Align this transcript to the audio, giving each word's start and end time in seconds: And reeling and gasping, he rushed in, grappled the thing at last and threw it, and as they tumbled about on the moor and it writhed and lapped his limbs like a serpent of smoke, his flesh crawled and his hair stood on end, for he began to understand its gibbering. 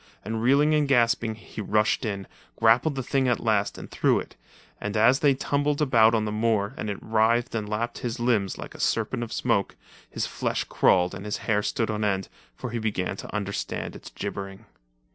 And 0.25 0.41
reeling 0.41 0.73
and 0.73 0.87
gasping, 0.87 1.35
he 1.35 1.61
rushed 1.61 2.05
in, 2.05 2.25
grappled 2.55 2.95
the 2.95 3.03
thing 3.03 3.27
at 3.27 3.39
last 3.39 3.77
and 3.77 3.91
threw 3.91 4.17
it, 4.19 4.35
and 4.79 4.97
as 4.97 5.19
they 5.19 5.35
tumbled 5.35 5.79
about 5.79 6.15
on 6.15 6.25
the 6.25 6.31
moor 6.31 6.73
and 6.75 6.89
it 6.89 6.97
writhed 7.03 7.53
and 7.53 7.69
lapped 7.69 7.99
his 7.99 8.19
limbs 8.19 8.57
like 8.57 8.73
a 8.73 8.79
serpent 8.79 9.21
of 9.21 9.31
smoke, 9.31 9.75
his 10.09 10.25
flesh 10.25 10.63
crawled 10.63 11.13
and 11.13 11.23
his 11.23 11.37
hair 11.45 11.61
stood 11.61 11.91
on 11.91 12.03
end, 12.03 12.29
for 12.55 12.71
he 12.71 12.79
began 12.79 13.15
to 13.17 13.31
understand 13.31 13.95
its 13.95 14.09
gibbering. 14.15 14.65